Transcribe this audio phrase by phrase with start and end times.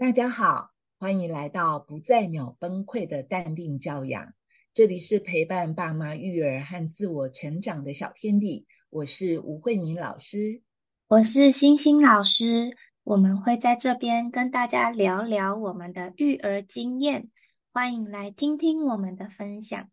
[0.00, 4.32] 大家好，欢迎来到不再秒崩溃的淡定教养。
[4.72, 8.66] 这里是陪伴爸妈育儿和自我成长的小天地。
[8.88, 10.62] 我是吴慧敏老师，
[11.08, 12.74] 我是星星老师。
[13.04, 17.28] 我们会在这边跟大家聊聊我们的育儿经验，
[17.70, 19.90] 欢迎来听听我们的分享。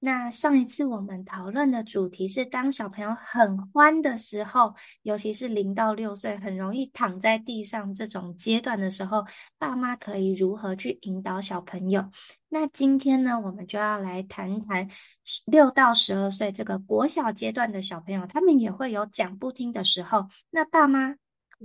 [0.00, 4.72] 那上一次我们讨论的主题是，当小朋友很欢的时候，
[5.02, 9.24] 尤其是零到六岁很容易躺在地上这种阶段的时候，
[9.58, 12.08] 爸妈可以如何去引导小朋友？
[12.48, 14.88] 那今天呢，我们就要来谈谈
[15.46, 21.16] 六到十二岁这个国小阶段的小朋友，他们也会有讲不听的时候，那爸妈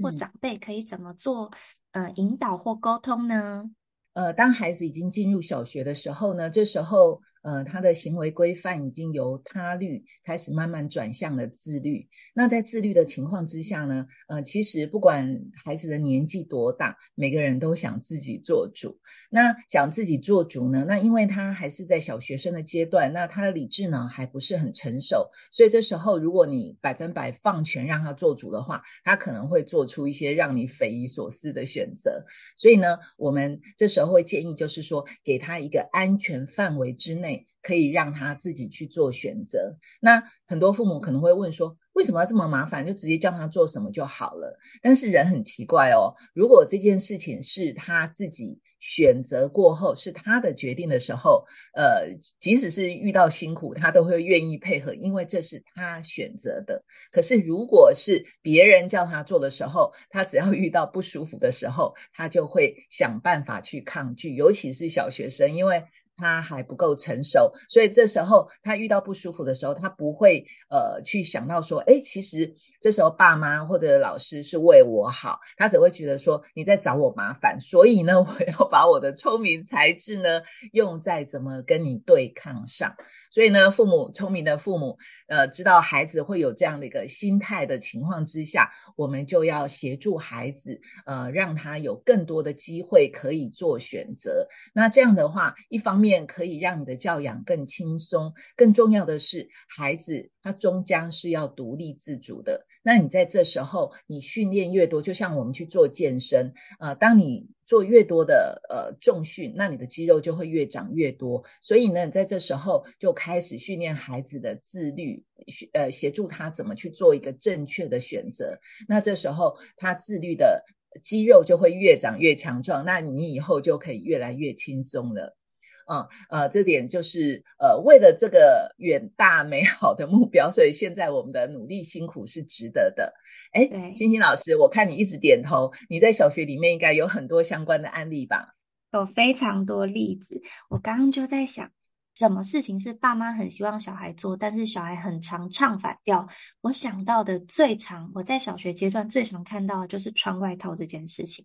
[0.02, 1.52] 或长辈可以怎么做？
[1.92, 3.70] 呃，引导或沟通呢？
[4.14, 7.22] 呃，当孩子已经进入小学的时候呢，这时候。
[7.44, 12.08] 呃，他的行为规范已经由他律开始慢慢转向了自律。
[12.34, 18.98] 那在自律的情况之下呢，呃，其实不管孩子的年纪多大，每个人都想自己做主。
[19.30, 32.24] 那想自己做主呢，那因为他还是在小学生的阶段，那他的理智呢还不是很成熟，所以这时候如果你百分百放权让他做主的话，他可能会做出一些让你匪夷所思的选择。
[32.56, 37.33] 所以呢，我们这时候会建议就是说，给他一个安全范围之内。
[37.62, 39.78] 可以让他自己去做选择。
[40.00, 42.86] 那很多父母可能会问说，为什么要这么麻烦？
[42.86, 44.60] 就直接叫他做什么就好了。
[44.82, 56.84] 但是人很奇怪哦，如果这件事情是他自己选择过后，是他的决定的时候，呃，即使是遇到辛苦，他都会愿意配合，因为这是他选择的。
[57.12, 65.84] 可是如果是别人叫他做的时候，他只要遇到不舒服的时候，他就会想办法去抗拒，尤其是小学生，因为。
[66.16, 80.42] 他还不够成熟，所以这时候他遇到不舒服的时候，他不会呃去想到说，哎，其实这时候爸妈或者老师是为我好，他只会觉得说你在找我麻烦，所以呢， 我要把我的聪明才智呢
[80.72, 82.96] 用在怎么跟你对抗上。
[83.32, 84.98] 所以呢，父母聪明的父母，
[85.28, 94.48] 呃，知道孩子会有这样的一个心态的情况之下，我们就要协助孩子，呃，让他有更多的机会可以做选择。
[94.74, 102.68] 那这样的话，一方面可以让你的教养更轻松，更重要的是，孩子他终将是要独立自主的。
[102.84, 111.46] 那你在这时候，你训练越多，就像我们去做健身，呃，当你做越多的呃重训，那你的肌肉就会越长越多。
[111.62, 115.24] 所以呢，在这时候就开始训练孩子的自律，
[115.72, 118.60] 呃，协助他怎么去做一个正确的选择。
[118.90, 120.66] 那这时候他自律的
[121.02, 125.38] 肌肉就会越长越强壮，那你以后就可以越来越轻松了。
[125.86, 133.14] 啊，呃，这点就是呃，为了这个远大美好的目标，所以现在我们的努力辛苦是值得的。
[133.52, 138.56] 哎，欣欣老师，我看你一直点头，你在小学里面应该有很多相关的案例吧？
[138.92, 140.42] 有非常多例子。
[140.70, 141.72] 我刚刚就在想，
[142.16, 146.28] 什么事情是爸妈很希望小孩做，但是小孩很常唱反调？
[146.62, 151.44] 我想到的最常，我在小学阶段最常看到的就是穿外套这件事情，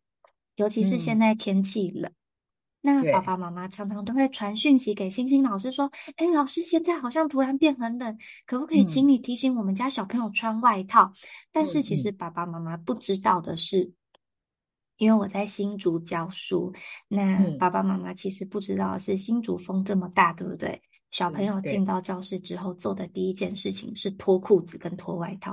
[0.56, 2.12] 尤其是现在天气冷。
[2.94, 8.16] 那爸爸妈妈常常都会传讯息给星星老师说：“哎，老师，现在好像突然变很冷，
[8.46, 11.12] 可不可以请你提醒我们家小朋友穿外套？”
[11.52, 13.92] 但是其实爸爸妈妈不知道的是，
[14.96, 16.72] 因为我在新竹教书，
[17.08, 20.80] 那爸爸妈妈其实不知道是新竹风这么大，对不对？
[21.10, 25.52] 小朋友进到教室之后做的第一件事情是脱裤子跟脱外套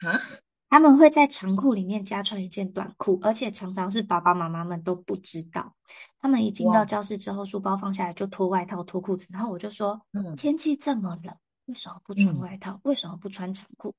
[0.00, 0.20] 啊。
[0.68, 5.72] 他们会在长裤里面加穿一件短裤，而且常常是爸爸妈妈们都不知道。
[6.20, 9.28] 他们一进到教室之后，书包放下来就脱外套、脱裤子。
[9.30, 10.00] 然后我就说
[10.36, 11.34] ：“天气这么冷，
[11.66, 12.80] 为什么不穿外套？
[12.82, 13.94] 为什么不穿长裤？”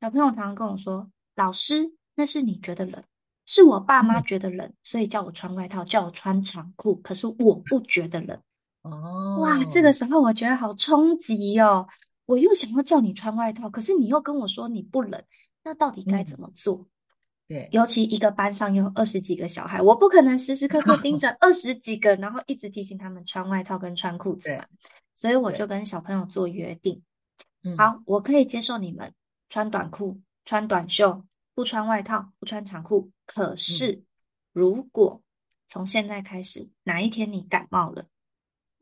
[0.00, 3.02] 小朋友常常跟我说：“老师，那是你觉得冷，
[3.44, 6.94] 是我爸妈觉得冷，所以叫我穿外套，叫我穿长裤。
[7.02, 8.40] 可是我不觉得冷。”
[8.82, 11.88] 哦，哇，这个时候我觉得好冲击哦！
[12.26, 15.22] 我又想要叫你穿外套，可是你又跟我说你不冷。
[15.64, 16.86] 那到底该怎么做？
[17.48, 24.64] 对，尤其一个班上有二十几个小孩，我不可能时时刻刻盯着 二十几个，然后一直提醒他们穿外套跟穿裤子嘛。
[25.12, 27.02] 所以我就跟小朋友做约定，
[27.76, 29.12] 好，我可以接受你们
[29.50, 31.22] 穿短裤、穿短袖，
[31.54, 33.10] 不穿外套、不穿长裤。
[33.26, 34.02] 可是，
[34.52, 35.22] 如果
[35.68, 38.06] 从现在开始，哪一天你感冒了？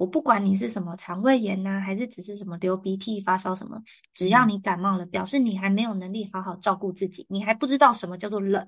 [0.00, 3.82] 我不管你是什么肠胃炎呐，还是只是什么流鼻涕、发烧什么，
[4.14, 8.66] 只要你感冒了，表示你还没有能力好好照顾自己，你还不知道什么叫做冷。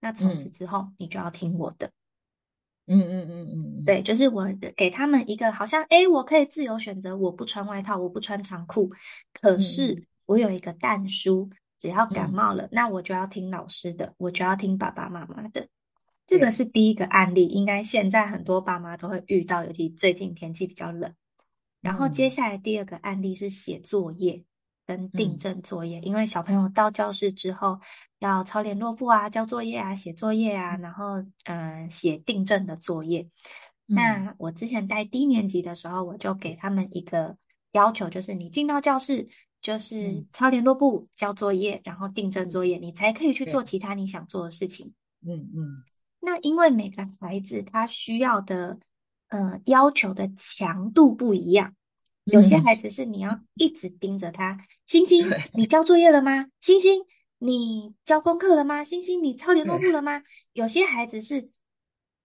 [0.00, 1.90] 那从此之后，你就要听我的。
[2.86, 8.90] 嗯嗯嗯嗯，对，就是我给他们一个好像，哎，我可以自由选择，我不穿外套，我不穿长裤，
[9.34, 15.68] 可是我有一个蛋书，只要感冒了，那我就要听老师的，我就要听爸爸妈妈的。
[16.26, 21.14] 这个是第一个案例，应该现在很多爸妈都会遇到，尤其最近天气比较冷。
[21.80, 24.44] 然后接下来第二个案例是写作业
[24.86, 27.80] 跟订正作业，因为小朋友到教室之后
[28.20, 33.28] 要抄联络簿啊、交作业啊、写作业啊，然后嗯写订正的作业。
[33.86, 37.36] 那我之前带低年级的时候，我就给他们一个
[37.72, 39.28] 要求，就是你进到教室
[39.60, 44.94] 就是抄联络簿、交作业，然后订正作业，你才可以去做其他你想做的事情。
[45.26, 45.82] 嗯嗯。
[46.22, 48.78] 那因为每个孩子他需要的。
[49.28, 51.74] 呃，要求的强度不一样。
[52.24, 56.48] 有些孩子是你要一直盯着他，星星，你交作业了吗？
[56.60, 57.06] 星星，
[57.38, 58.84] 你交功课了吗？
[58.84, 60.22] 星星，你抄联络簿了吗？
[60.52, 61.48] 有些孩子是，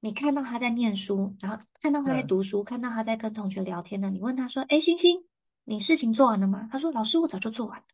[0.02, 5.24] 你看到他在念书，然后看到他在读书，看到他在跟同学聊天呢，你问他说：“哎，星星，
[5.64, 7.86] 你事情做完了吗？”他说：“老师，我早就做完了。”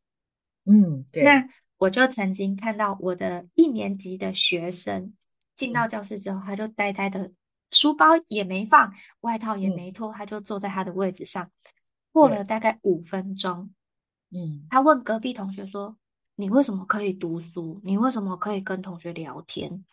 [0.66, 1.24] 嗯，对。
[1.24, 1.48] 那
[1.78, 5.14] 我就曾经看到我的一年级的学生
[5.56, 7.32] 进到教室之后，他就呆呆的。
[7.72, 11.50] 书包也没放，外套也没脱，他就坐在他的位置上。
[12.12, 13.74] 过了大概五分钟，
[14.30, 15.98] 嗯，他问隔壁同学说
[16.38, 17.82] ：“你为什么可以读书？
[17.84, 19.84] 你为什么可以跟同学聊天？”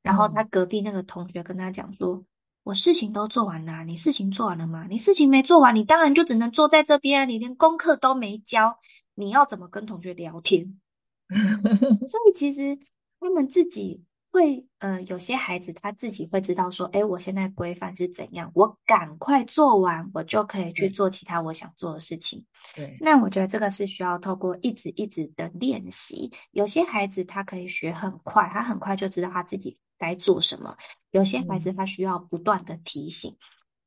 [0.00, 2.24] 然后他隔壁那个同学跟他讲说
[2.62, 4.86] ：“我事情都做完了，你事情做完了吗？
[4.88, 8.78] 你事情没做完，你当然就只能坐在这边，你连功课都没交，
[9.14, 10.80] 你要怎么跟同学聊天？”
[12.06, 12.78] 所以其实
[13.18, 14.04] 他们自己。
[14.34, 22.44] 会，呃，有些孩子他自己会知道说，哎，我现在规范是怎样，我赶快做完，我就可以去做其他我想做的事情。
[22.74, 26.32] 对，那我觉得这个是需要透过一直一直的练习。
[26.50, 30.76] 有些孩子他可以学很快，他很快就知道他自己该做什么；
[31.12, 33.36] 有些孩子他需要不断的提醒。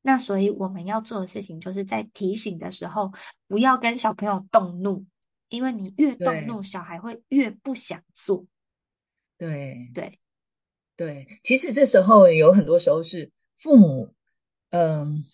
[0.00, 3.12] 那所以我们要做的事情，就是在提醒的时候，
[3.48, 5.04] 不要跟小朋友动怒，
[5.50, 8.46] 因为你越动怒，小孩会越不想做。
[9.36, 10.18] 对对。
[10.98, 14.12] 对，其实这时候有很多时候是父母，
[14.70, 15.24] 嗯，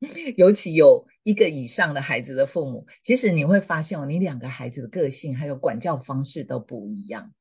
[0.36, 7.32] 尤其有一个以上的孩子的父母，其实你会发现哦，你两个孩子的个性还有管教方式都不一样。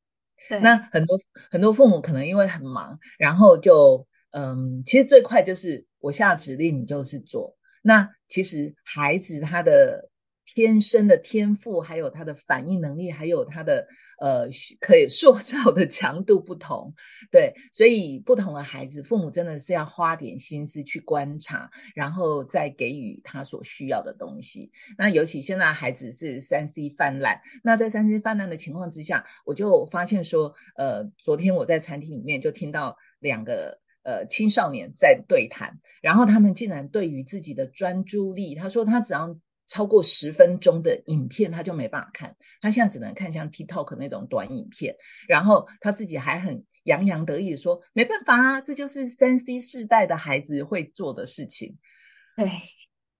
[0.48, 1.20] 对，那很多
[1.52, 7.58] 很多父母可能因为很忙，然后就嗯，其实最快就是我下指令你就是做。
[7.82, 10.10] 那其实孩子他的
[10.46, 13.88] 天生的天赋，还有他的反应能力，还有他的。
[14.18, 14.48] 呃，
[14.80, 16.94] 可以塑造的强度不同，
[17.32, 24.72] 对，所以不同的孩子，父母真的是要花点心思去观察，然后再给予他所需要的东西。
[24.98, 39.38] 那尤其现在孩子是三 C 泛滥，那在三 C 泛滥的情况之下，我就发现说，呃，昨天我在餐厅里面就听到两个呃青少年在对谈，然后他们竟然对于自己的专注力，他说他只要。
[39.68, 42.36] 超过十分钟的影片，他就没办法看。
[42.62, 44.96] 他现在只能看像 TikTok 那种短影片。
[45.28, 51.78] 然后他自己还很洋洋得意说：“没办法啊，这就是三 C 世代的孩子会做的事情。”
[52.38, 52.52] 对，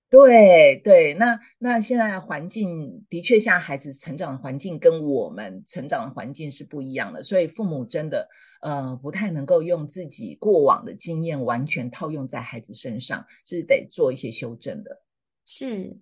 [0.10, 1.14] 对，对。
[1.16, 8.30] 那那现在环境的确，像孩子成长的环境跟我们成长的环境是不一样的，所以父母真的
[8.62, 15.02] 呃不太能够用自己过往的经验完全套用在孩子身上，是得做一些修正的。
[15.46, 15.98] 是。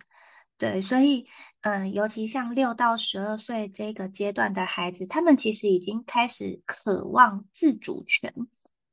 [0.63, 1.27] 对，所以，
[1.59, 8.33] 嗯，尤其像六到十二岁这个阶段的孩子，他们其实已经开始渴望自主权。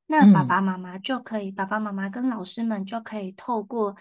[0.08, 3.94] 那爸爸妈妈就可以，爸爸妈妈跟老师们就可以透过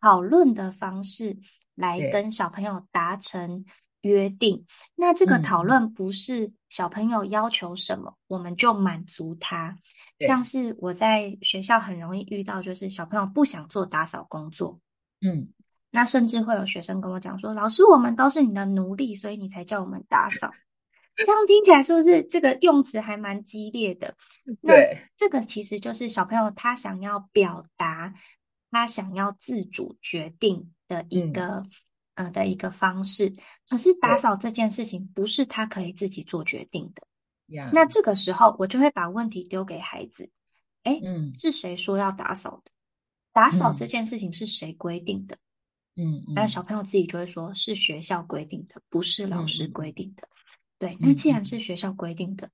[0.00, 1.36] 讨论的方式
[1.74, 3.64] 来跟小朋友达成
[4.02, 4.64] 约定。
[4.94, 9.76] 那这个讨论不是小朋友要求什么，我们就满足他。
[10.20, 14.78] 像是我在学校很容易遇到，就是小朋友不想做打扫工作，
[15.20, 15.48] 嗯。
[15.90, 20.50] 那甚至会有学生跟我讲说：“老师，我们都是你的奴隶，所以你才叫我们打扫。”
[21.16, 24.14] 这样听起来是不是这个用词还蛮激烈的？
[24.60, 24.74] 那
[25.16, 28.14] 这个其实就是小朋友他想要表达
[28.70, 31.64] 他想要自主决定的一个
[32.14, 33.34] 呃的一个方式。
[33.68, 37.02] 可是打扫这件事情不是他可以自己做决定的。
[37.72, 40.30] 那这个时候我就会把问题丢给孩子
[40.84, 41.00] ：“哎，
[41.34, 42.70] 是谁说要打扫的？
[43.32, 45.36] 打扫这件事情是谁规定的？”
[46.00, 50.28] 嗯，那小朋友自己就会说，是学校规定的，不是老师规定的。
[50.78, 52.48] 对，那既然是学校规定的，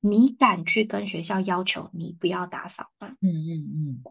[0.00, 3.14] 你敢去跟学校要求你不要打扫吗？
[3.20, 4.02] 嗯嗯嗯。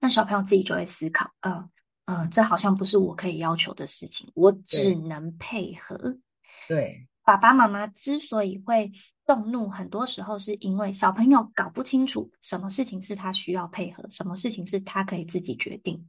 [0.00, 1.70] 那小朋友自己就会思考，嗯
[2.04, 5.96] 嗯，这好像不是我可以要求的事情，我只能配合。
[6.68, 8.92] 对，爸爸妈妈之所以会
[9.24, 16.06] 动怒，很多时候是因为小朋友搞不清楚什么事情是他需要配合，什么事情是他可以自己决定。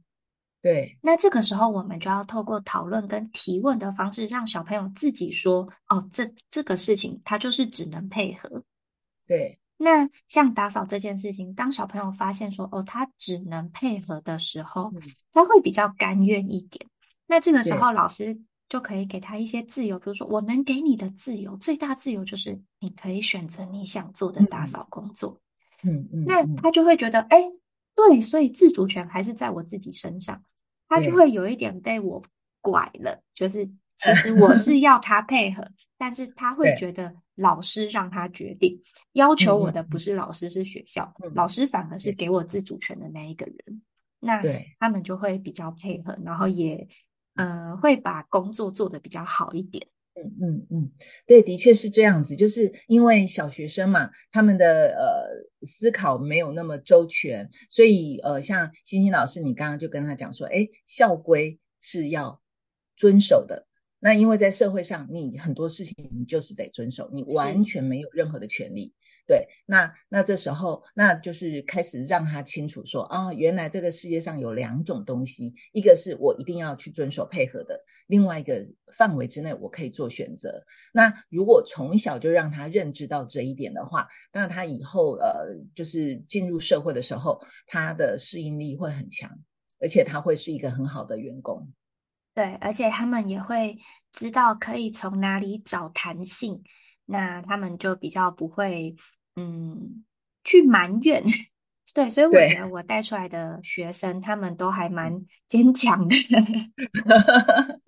[0.66, 8.64] 对，那这个时候我们就要透过讨论跟提问的方式，让小朋友自己说：“哦，这这个事情他就是只能配合。”
[9.28, 14.92] 对，那像打扫这件事情，当小朋友发现说哦，他只能配合的时候，
[15.32, 16.84] 他会比较甘愿一点。
[17.28, 18.36] 那这个时候，老师
[18.68, 25.38] 就可以给他一些自由，比如说，我能给你的自由，最大自由就是你可以选择你想做的打扫工作。
[25.84, 27.38] 嗯嗯，那他就会觉得，哎，
[27.94, 30.42] 对，所以自主权还是在我自己身上。
[30.88, 32.22] 他就会有一点被我
[32.60, 33.66] 拐了，就是
[33.96, 35.66] 其实我 是要他配合，
[35.96, 38.80] 但是他会觉得老师让他决定，
[39.12, 43.82] 要求我的不是老师，是学校，老师反而是给我自主权的那一个人。
[44.18, 44.40] 那
[44.80, 46.88] 他们就会比较配合，然后也
[47.34, 49.86] 呃会把工作做得比较好一点。
[50.16, 50.90] 嗯嗯嗯，
[51.26, 62.40] 对，的确是这样子，就是因为小学生嘛，他们的呃思考没有那么周全，所以呃，像欣欣老师，你刚刚就跟他讲说，哎，校规是要
[62.96, 63.65] 遵守的。
[63.98, 68.92] 那因为在社会上，你很多事情你就是得遵守，你完全没有任何的权利。
[69.28, 78.64] 对，那那这时候，那就是开始让他清楚说啊，原来这个世界上有两种东西，一个是我一定要去遵守配合的，另外一个
[78.96, 80.64] 范围之内我可以做选择。
[80.92, 89.40] 那如果从小就让他认知到这一点的话，那他以后呃，就是进入社会的时候，他的适应力会很强，
[89.80, 91.72] 而且他会是一个很好的员工。
[92.36, 93.78] 对，而且他们也会
[94.12, 96.62] 知道可以从哪里找弹性，
[97.06, 98.94] 那他们就比较不会。
[99.38, 100.04] 嗯，
[100.44, 101.22] 去埋怨，
[101.94, 106.16] 对，所以我觉得我带出来的学生，他们都还蛮 坚强的。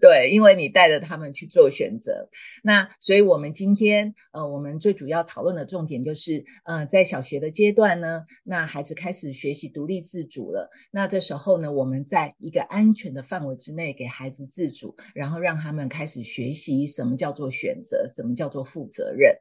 [0.00, 2.30] 对，因为你带着他们去做选择，
[2.62, 19.36] 那所以我们今天呃，我们最主要讨论的重点就是，呃，在小学的阶段呢，那孩子开始学习独立自主了，那这时候呢，我们在一个安全的范围之内给孩子自主，然后让他们开始学习什么叫做选择，什么叫做负责任。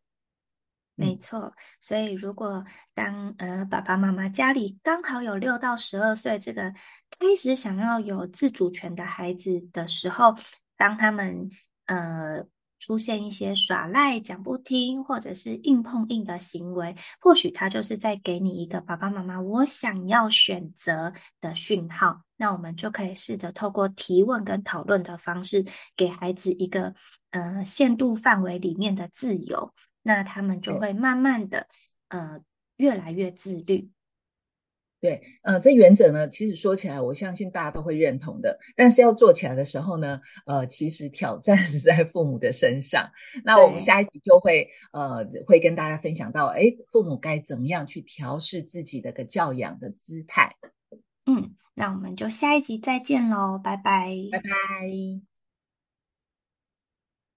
[0.95, 6.71] 没错，所以如果当呃爸爸妈妈家里刚好有六到十二岁这个
[7.19, 10.33] 开始想要有自主权的孩子的时候，
[10.77, 11.49] 当他们
[11.85, 12.45] 呃
[12.79, 21.11] 出现一些耍赖、讲不听或者是硬碰硬的行为，或许他就是在给你一个爸爸妈妈我想要选择
[21.41, 22.21] 的讯号。
[22.37, 26.93] 那我们就可以试着透过提问跟讨论的方式，给孩子一个
[27.31, 29.73] 呃限度范围里面的自由。
[30.07, 31.65] 那他们就会慢慢的，
[32.09, 32.39] 呃，
[32.77, 33.89] 越来越自律。
[35.01, 38.59] 对，呃，这原则呢，其实说起来，我相信大家都会认同的。
[38.75, 43.11] 但是要做起来的时候呢，呃，其实挑战是在父母的身上。
[43.43, 50.55] 那我们下一集就会，呃，会跟大家分享到，哎，父母该怎么样去调试自己的个教养的姿态。
[51.25, 55.34] 嗯，那我们就下一集再见喽，拜拜，拜拜。